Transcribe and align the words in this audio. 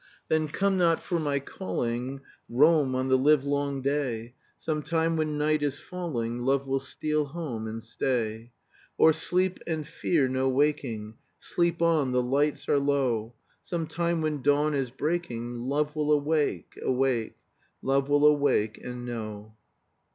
"Then 0.29 0.47
come 0.47 0.79
not 0.79 0.99
for 0.99 1.19
my 1.19 1.39
calling, 1.39 2.21
Roam 2.49 2.95
on 2.95 3.07
the 3.09 3.19
livelong 3.19 3.83
day; 3.83 4.33
Some 4.57 4.81
time 4.81 5.15
when 5.15 5.37
night 5.37 5.61
is 5.61 5.79
falling, 5.79 6.39
Love 6.39 6.65
will 6.65 6.79
steal 6.79 7.25
home 7.25 7.67
and 7.67 7.83
stay. 7.83 8.51
"Or 8.97 9.13
sleep, 9.13 9.59
and 9.67 9.87
fe 9.87 10.13
ear 10.15 10.27
no 10.27 10.49
waking, 10.49 11.19
Sleep 11.37 11.83
on, 11.83 12.13
the 12.13 12.23
li 12.23 12.47
ights 12.47 12.67
are 12.67 12.79
low, 12.79 13.35
Some 13.63 13.85
time 13.85 14.23
when 14.23 14.41
dawn 14.41 14.73
is 14.73 14.89
breaking, 14.89 15.59
Love 15.65 15.95
will 15.95 16.09
awa 16.09 16.35
ake 16.35 16.79
awa 16.83 17.05
ake, 17.07 17.33
(Cresc.) 17.33 17.35
Love 17.83 18.09
will 18.09 18.25
awa 18.25 18.49
ake 18.53 18.79
and 18.83 19.05
know." 19.05 19.53